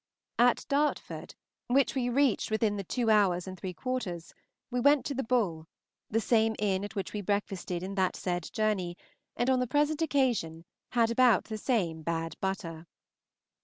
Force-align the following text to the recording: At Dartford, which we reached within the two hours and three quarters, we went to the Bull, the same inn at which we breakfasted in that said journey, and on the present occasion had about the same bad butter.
At 0.39 0.65
Dartford, 0.67 1.35
which 1.67 1.93
we 1.93 2.09
reached 2.09 2.49
within 2.49 2.75
the 2.75 2.83
two 2.83 3.11
hours 3.11 3.45
and 3.45 3.55
three 3.55 3.75
quarters, 3.75 4.33
we 4.71 4.79
went 4.79 5.05
to 5.05 5.13
the 5.13 5.21
Bull, 5.21 5.67
the 6.09 6.19
same 6.19 6.55
inn 6.57 6.83
at 6.83 6.95
which 6.95 7.13
we 7.13 7.21
breakfasted 7.21 7.83
in 7.83 7.93
that 7.93 8.15
said 8.15 8.49
journey, 8.51 8.97
and 9.35 9.47
on 9.47 9.59
the 9.59 9.67
present 9.67 10.01
occasion 10.01 10.65
had 10.93 11.11
about 11.11 11.43
the 11.43 11.57
same 11.59 12.01
bad 12.01 12.33
butter. 12.41 12.87